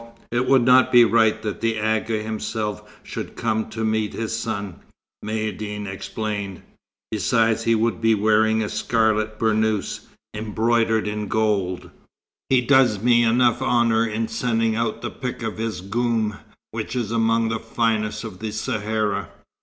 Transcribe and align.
It 0.31 0.47
would 0.47 0.63
not 0.63 0.91
be 0.91 1.05
right 1.05 1.39
that 1.43 1.61
the 1.61 1.77
Agha 1.77 2.23
himself 2.23 2.81
should 3.03 3.35
come 3.35 3.69
to 3.69 3.85
meet 3.85 4.13
his 4.13 4.35
son," 4.35 4.77
Maïeddine 5.23 5.85
explained. 5.85 6.63
"Besides 7.11 7.65
he 7.65 7.75
would 7.75 8.01
be 8.01 8.15
wearing 8.15 8.63
a 8.63 8.69
scarlet 8.69 9.37
burnous, 9.37 10.07
embroidered 10.35 11.05
with 11.05 11.29
gold. 11.29 11.91
He 12.49 12.61
does 12.61 13.03
me 13.03 13.23
enough 13.23 13.61
honour 13.61 14.03
in 14.07 14.27
sending 14.27 14.75
out 14.75 15.03
the 15.03 15.11
pick 15.11 15.43
of 15.43 15.59
his 15.59 15.81
goum, 15.81 16.35
which 16.71 16.95
is 16.95 17.11
among 17.11 17.49
the 17.49 17.59
finest 17.59 18.23
of 18.23 18.39
the 18.39 18.49
Sahara." 18.51 19.29